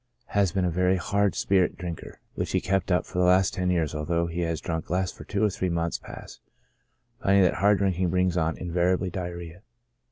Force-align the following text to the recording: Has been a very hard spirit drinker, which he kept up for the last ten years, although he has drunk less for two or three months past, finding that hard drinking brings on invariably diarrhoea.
Has 0.29 0.51
been 0.51 0.65
a 0.65 0.71
very 0.71 0.97
hard 0.97 1.35
spirit 1.35 1.77
drinker, 1.77 2.19
which 2.33 2.53
he 2.53 2.59
kept 2.59 2.91
up 2.91 3.05
for 3.05 3.19
the 3.19 3.23
last 3.25 3.53
ten 3.53 3.69
years, 3.69 3.93
although 3.93 4.25
he 4.25 4.39
has 4.39 4.59
drunk 4.59 4.89
less 4.89 5.11
for 5.11 5.25
two 5.25 5.43
or 5.43 5.51
three 5.51 5.69
months 5.69 5.99
past, 5.99 6.41
finding 7.21 7.43
that 7.43 7.53
hard 7.53 7.77
drinking 7.77 8.09
brings 8.09 8.35
on 8.35 8.57
invariably 8.57 9.11
diarrhoea. 9.11 9.61